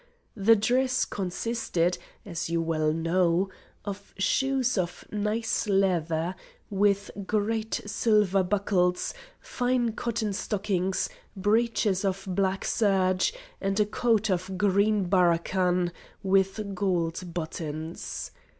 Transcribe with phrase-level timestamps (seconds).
[0.35, 3.49] The dress consisted, as you well know,
[3.85, 6.33] of shoes of nice leather,
[6.71, 14.57] with great silver buckles, fine cotton stockings, breeches of black serge, and a coat of
[14.57, 15.91] green barracan,
[16.23, 18.31] with gold buttons.